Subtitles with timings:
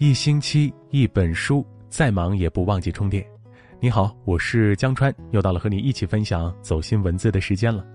[0.00, 3.22] 一星期一本书，再忙也不忘记充电。
[3.78, 7.86] 你好，我是江川，又到了和你一起分享走心文字的时间了。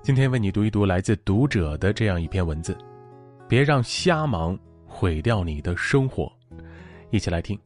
[0.00, 2.74] 今天为你读一读来自读者的这样一篇文字：
[3.46, 6.32] 别让瞎忙毁掉你的生活。
[7.10, 7.58] 一起来听。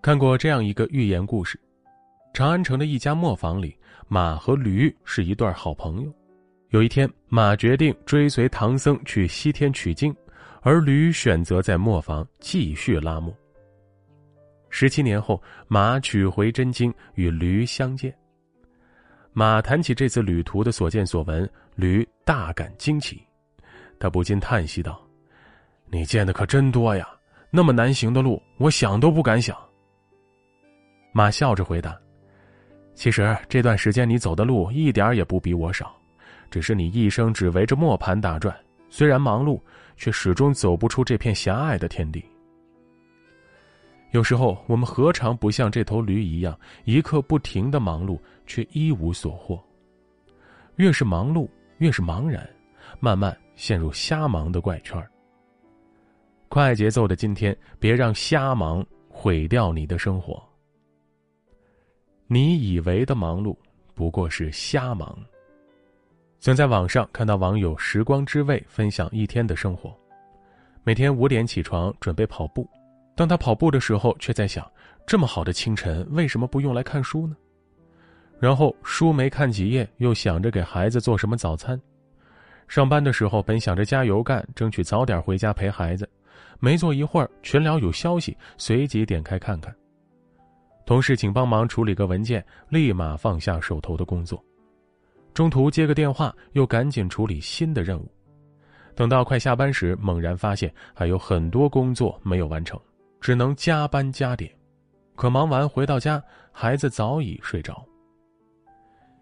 [0.00, 1.60] 看过这样一个寓言故事。
[2.38, 6.14] 长安城的一家磨坊里，马和驴是一对好朋友。
[6.68, 10.14] 有一天，马决定追随唐僧去西天取经，
[10.62, 13.34] 而驴选择在磨坊继续拉磨。
[14.70, 18.16] 十七年后，马取回真经，与驴相见。
[19.32, 23.20] 马谈起这次旅途的所见所闻，驴大感惊奇，
[23.98, 25.04] 他不禁叹息道
[25.90, 27.08] ：“你见的可真多呀！
[27.50, 29.58] 那么难行的路，我想都不敢想。”
[31.10, 32.00] 马笑着回答。
[32.98, 35.96] 其实这段时间你走的路一点也不比我少，
[36.50, 38.52] 只是你一生只围着磨盘打转，
[38.90, 39.60] 虽然忙碌，
[39.96, 42.24] 却始终走不出这片狭隘的天地。
[44.10, 49.62] 有时候我们何尝不像这头驴一样，一刻不停的忙碌，却一无所获。
[50.74, 52.44] 越是忙碌，越是茫然，
[52.98, 55.00] 慢慢陷入瞎忙的怪圈
[56.48, 60.42] 快节奏的今天，别让瞎忙毁掉你的生活。
[62.30, 63.56] 你以为的忙碌，
[63.94, 65.18] 不过是瞎忙。
[66.40, 69.96] 曾在网上看到网友“时光之味”分享一天的生活：
[70.84, 72.68] 每天五点起床准备跑步，
[73.16, 74.70] 当他跑步的时候，却在想：
[75.06, 77.34] 这么好的清晨，为什么不用来看书呢？
[78.38, 81.80] 然后书没看几页，又想着给孩子做什么早餐。
[82.68, 86.06] 上班的时候，本想着加油干，争取早点回家陪孩子，
[86.60, 89.74] 没坐一会儿，群聊有消息，随即点开看看。
[90.88, 94.42] 同事请帮忙处理个文件，立马放下手头的工作。
[95.34, 98.10] 中途接个电话，又赶紧处理新的任务。
[98.94, 102.80] 等到快下班时，猛然发现还有很多工作没有完成，
[103.20, 104.50] 只能加班加点。
[105.14, 107.84] 可忙完回到家，孩子早已睡着。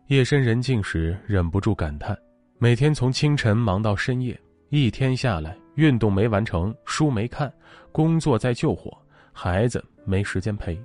[0.07, 2.17] 夜深人静时，忍不住感叹：
[2.59, 7.53] 每天从清晨忙到深夜，一天下来，运动没完成，书没看，
[7.91, 8.97] 工作在救火，
[9.33, 10.81] 孩子没时间陪。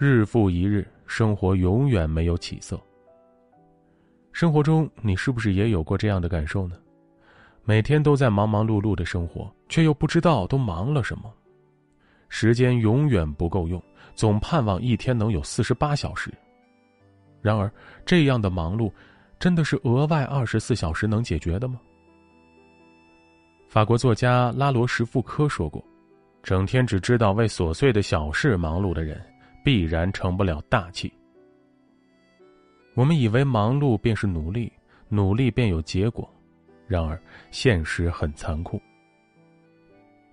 [0.00, 2.80] 日复一日，生活永远没有起色。
[4.30, 6.76] 生活中，你是不是也有过这样的感受呢？
[7.64, 11.34] 每天都在忙忙碌碌的生活，却又不知道都忙了什么。
[12.28, 13.82] 时间永远不够用，
[14.14, 16.32] 总盼望一天能有四十八小时。
[17.42, 17.68] 然而，
[18.06, 18.92] 这样的忙碌，
[19.40, 21.80] 真的是额外二十四小时能解决的吗？
[23.68, 25.84] 法国作家拉罗什福科说过
[26.40, 29.20] ：“整天只知道为琐碎的小事忙碌的人。”
[29.62, 31.12] 必然成不了大器。
[32.94, 34.72] 我们以为忙碌便是努力，
[35.08, 36.28] 努力便有结果，
[36.86, 37.20] 然而
[37.50, 38.80] 现实很残酷。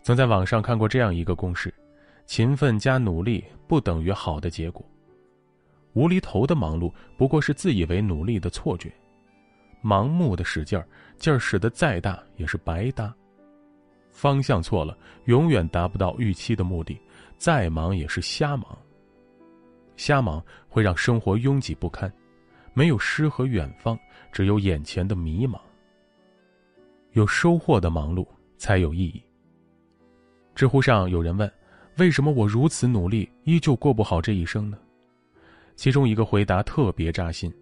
[0.02, 1.74] 曾在网上看过这样一个公式：
[2.25, 4.84] 勤奋加努力不等于好的结果。
[5.94, 8.92] 无厘头的忙碌不过是自以为努力的错觉，
[9.84, 10.88] 盲目的使劲儿，
[11.18, 13.13] 劲儿使得再大也是白搭。
[14.12, 17.00] 方向错了，永远达不到预期的目的，
[17.38, 18.78] 再忙也是瞎忙。
[19.97, 22.11] 瞎忙会让生活拥挤不堪，
[22.73, 23.97] 没有诗和远方，
[24.31, 25.59] 只有眼前的迷茫。
[27.13, 29.23] 有收获的忙碌才有意义。
[30.53, 31.51] 知乎上有人问
[31.97, 34.78] ：“为什么我如此努力，依旧过不好这一生呢？”
[35.75, 37.53] 其中一个回答特别扎心：“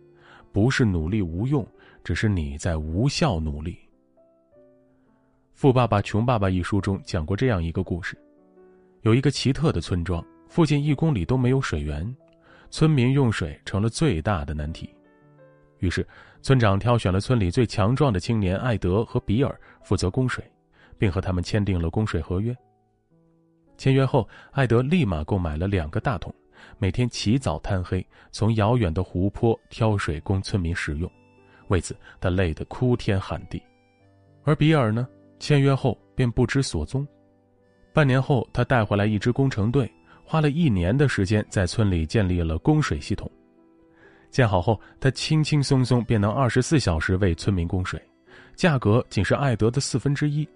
[0.51, 1.67] 不是努力无用，
[2.03, 3.77] 只是你在无效努力。”
[5.53, 8.17] 《富爸爸穷爸爸》一书中讲过这样一个故事：
[9.01, 12.15] 有一个奇特的村庄，附近一公里都没有水源。
[12.73, 14.89] 村民用水成了最大的难题，
[15.78, 16.06] 于是
[16.41, 20.44] 村长挑选了村里最强壮的青年艾德和比尔负责供水，
[20.97, 22.51] 并和他们签订了供水合约。
[23.77, 26.33] 签约后，艾德立马购买了两个大桶，
[26.80, 31.07] 每天起早贪黑从遥远的湖泊挑水供村民使用，
[31.68, 33.62] 为此他累得哭天喊地。
[34.44, 35.07] 而比尔呢，
[35.38, 37.07] 签约后便不知所踪，
[37.94, 39.88] 半年后他带回来一支工程队。
[40.24, 43.30] 花了一年的时间，在村里建立了供水系统。
[44.31, 48.02] 建好后，他轻轻松松便能二十四小时为村民供水，
[48.56, 50.48] 价格仅是艾德的四分之一。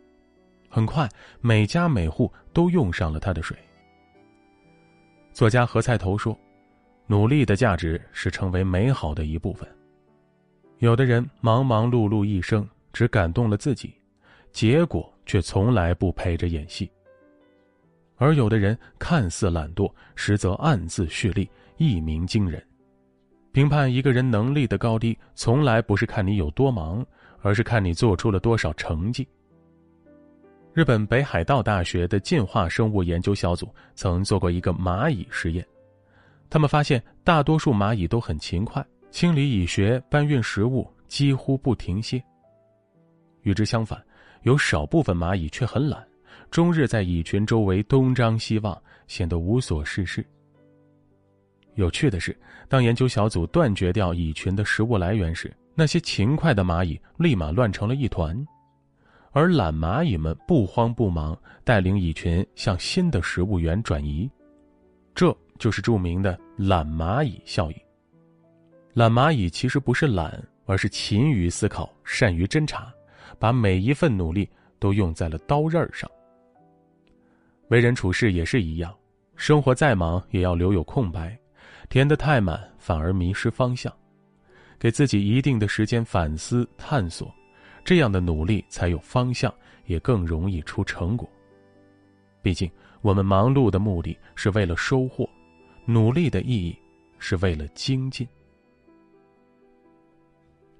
[0.68, 1.08] 很快，
[1.42, 3.56] 每家每户都用上了他的水。
[5.32, 6.36] 作家何菜头说
[7.06, 9.70] ：“努力的价值是成为美好的一部分。
[10.80, 13.94] 有的人忙忙碌碌一生，只感动了自己，
[14.52, 16.90] 结果却从来不陪着演戏。”
[18.18, 22.62] 而有的人看似懒惰，实则暗自蓄力，一鸣惊人。
[23.52, 27.06] 评判一个人能力的高低，从来不是看你有多忙，
[27.42, 29.28] 而是看你做出了多少成绩。
[30.74, 35.66] 日本北海道大学的进化生物研究小组曾做过一个蚂蚁实验，
[36.52, 42.24] 他们发现大多数蚂蚁都很勤快，清理蚁穴、搬运食物几乎不停歇。
[43.42, 44.00] 与之相反，
[44.44, 46.06] 有少部分蚂蚁却很懒，
[46.50, 50.26] 终日在蚁群周围东张西望，显得无所事事。
[51.76, 52.36] 有趣的是，
[52.68, 58.36] 当研究小组断绝掉蚁群的食物来源时，那些勤快的蚂蚁立马乱成了一团，
[59.32, 64.30] 而懒蚂蚁们不慌不忙，带领蚁群向新的食物源转移。
[65.14, 67.78] 这就是著名的懒蚂蚁效应。
[68.94, 72.92] 懒蚂蚁其实不是懒，而是勤于思考，善于侦查，
[73.38, 74.50] 把每一份努力
[74.80, 76.10] 都用在了刀刃上。
[77.70, 78.96] 为人处事也是一样，
[79.36, 81.38] 生活再忙也要留有空白。
[81.90, 83.94] 填得太满，反而迷失方向。
[84.80, 87.34] 给自己一定的时间反思探索，
[87.84, 89.54] 这样的努力才有方向，
[89.86, 91.30] 也更容易出成果。
[92.42, 92.70] 毕竟，
[93.02, 95.28] 我们忙碌的目的是为了收获，
[95.86, 96.78] 努力的意义
[97.20, 98.28] 是为了精进。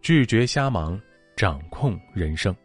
[0.02, 1.00] 拒绝瞎忙，
[1.36, 2.56] 掌控人生。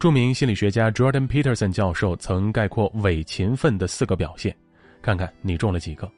[0.00, 4.56] 著名心理学家 Jordan Peterson 教授曾概括伪勤奋的四个表现，
[5.02, 6.10] 看看你中了几个。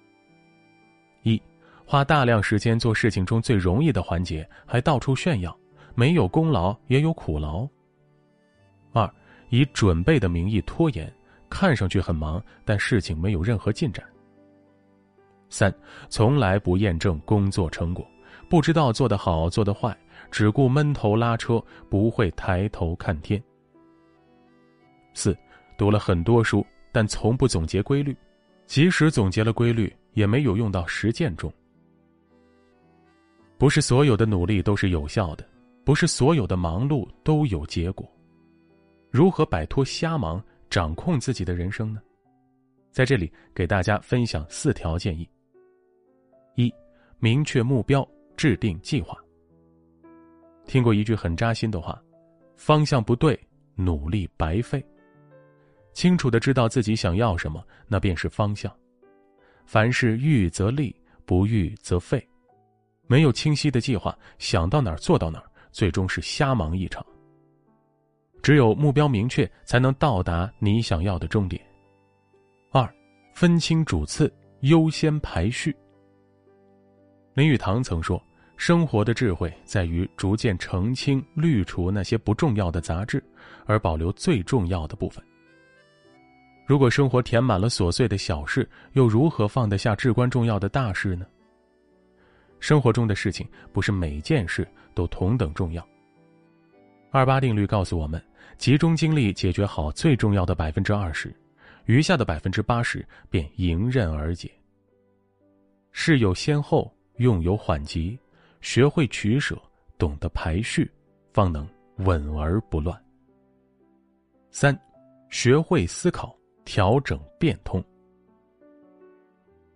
[1.24, 1.42] 一，
[1.84, 5.58] 花大量时间做事情中最容易的环节，还到处炫耀，
[5.96, 7.68] 没有功劳也有苦劳。
[8.92, 9.12] 二，
[9.48, 11.12] 以准备的名义拖延，
[11.50, 14.06] 看上去很忙，但事情没有任何进展。
[15.48, 15.74] 三，
[16.08, 18.06] 从来不验证工作成果，
[18.48, 19.92] 不知道做得好做得坏，
[20.30, 23.42] 只顾闷头拉车，不会抬头看天。
[25.14, 25.36] 四，
[25.76, 28.16] 读了很多书，但从不总结规律，
[28.66, 29.92] 即使总结了规律。
[30.14, 31.50] 也没有用到实践中。
[33.56, 35.48] 不是所有的努力都是有效的，
[35.84, 38.06] 不是所有的忙碌都有结果。
[39.10, 42.02] 如何摆脱瞎忙，掌控自己的人生呢？
[42.90, 45.26] 在这里给大家分享四条建议：
[46.56, 46.70] 一、
[47.18, 48.06] 明确目标，
[48.36, 49.16] 制定计划。
[50.66, 51.98] 听过一句很扎心的话
[52.54, 53.40] ：“方向不对，
[53.76, 54.84] 努力白费。”
[55.92, 58.74] 清楚的知道自己想要什么，那便是方向。
[59.66, 60.94] 凡事预则立，
[61.24, 62.26] 不预则废。
[63.06, 67.04] 没有清晰的计划，想到哪儿做到哪儿，最终是瞎忙一场。
[68.42, 71.62] 只有目标明确，才能到达你想要的终点。
[72.70, 72.92] 二，
[73.34, 75.74] 分清主次，优先排序。
[77.34, 78.20] 林语堂曾说
[78.56, 83.22] ：“生活的智慧在于逐渐澄清、滤除那些不重要的杂质，
[83.64, 85.22] 而保留最重要的部分。”
[86.72, 91.26] 如果生活填满了琐碎的小事，又如何放得下至关重要的大事呢？
[92.60, 95.86] 生活中的事情不是每件事都同等重要。
[97.10, 98.24] 二八定律告诉我们，
[98.56, 101.30] 集中精力解决好最重要的百分之二十，
[101.84, 104.50] 余下的百分之八十便迎刃而解。
[105.90, 108.18] 事有先后，用有缓急，
[108.62, 109.60] 学会取舍，
[109.98, 110.90] 懂得排序，
[111.34, 112.98] 方能稳而不乱。
[114.50, 114.74] 三，
[115.28, 116.34] 学会思考。
[116.64, 117.82] 调整变通。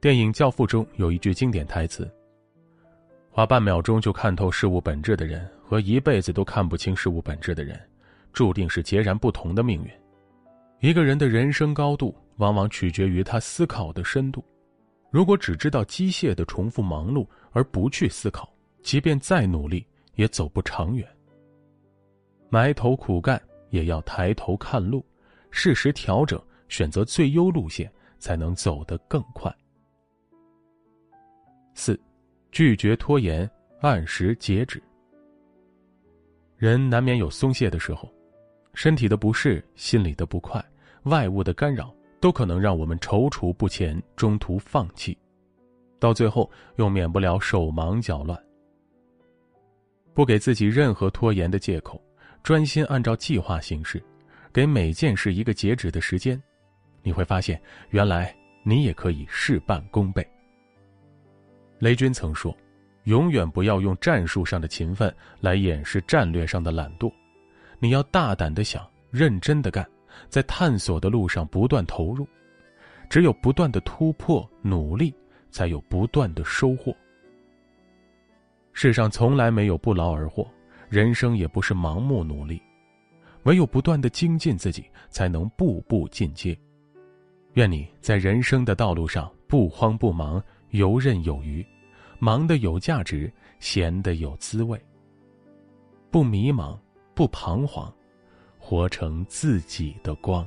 [0.01, 2.09] 电影《教父》中有一句经典台词
[3.31, 7.81] ：“花半秒钟就看透事物本质的人，和一辈子都看不清事物本质的人，
[8.33, 9.91] 注定是截然不同的命运。
[10.81, 14.45] 一个人的人生高度，往往取决于他思考的深度。
[15.11, 18.49] 如果只知道机械的重复忙碌，而不去思考，
[18.83, 21.09] 即便再努力，也走不长远。
[22.49, 23.41] 埋头苦干，
[23.71, 25.05] 也要抬头看路，
[25.51, 29.55] 适时调整。”选择最优路线，才能走得更快。
[31.75, 31.99] 四，
[32.51, 33.49] 拒绝拖延，
[33.81, 34.83] 按时截止。
[36.57, 38.11] 人难免有松懈的时候，
[38.73, 40.65] 身体的不适、心里的不快、
[41.03, 45.17] 外物的干扰，都可能让我们踌躇不前，中途放弃，
[45.99, 48.43] 到最后又免不了手忙脚乱。
[50.15, 52.03] 不给自己任何拖延的借口，
[52.43, 54.03] 专心按照计划行事，
[54.51, 56.43] 给每件事一个截止的时间。
[57.07, 58.35] 你会发现，原来
[58.65, 60.29] 你也可以事半功倍。
[61.79, 62.53] 雷军曾说
[63.07, 67.09] ：“永远不要用战术上的勤奋来掩饰战略上的懒惰，
[67.79, 69.89] 你要大胆的想，认真的干，
[70.29, 72.27] 在探索的路上不断投入。
[73.09, 75.15] 只有不断的突破、努力，
[75.53, 76.93] 才有不断的收获。
[78.73, 80.45] 世上从来没有不劳而获，
[80.89, 82.61] 人生也不是盲目努力，
[83.45, 86.59] 唯有不断的精进自己，才能步步进阶。”
[87.57, 91.65] 愿你在人生的道路上不慌不忙，游刃有余，
[92.19, 94.79] 忙得有价值，闲得有滋味。
[96.11, 96.79] 不迷茫，
[97.15, 97.91] 不彷徨，
[98.59, 100.47] 活成自己的光。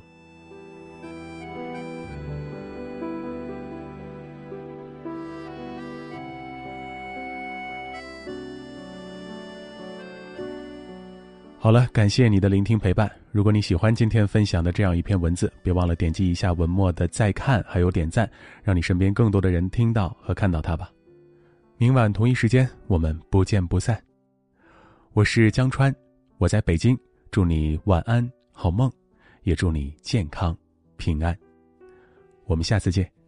[11.58, 13.19] 好了，感谢你的聆听陪伴。
[13.32, 18.30] 如果你喜欢今天分享的这样一篇文字，别忘了点击一下文末的再看，还有点赞，
[18.64, 20.92] 让你身边更多的人听到和看到它吧。
[21.78, 24.02] 明晚同一时间，我们不见不散。
[25.14, 25.94] 我是江川，
[26.40, 26.98] 我在北京，
[27.30, 28.92] 祝你晚安好梦，
[29.44, 30.58] 也祝你健康
[30.98, 31.38] 平安。
[32.46, 33.19] 我们下次见。